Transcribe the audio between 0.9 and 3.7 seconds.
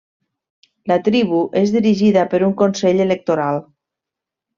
La tribu és dirigida per un consell electoral.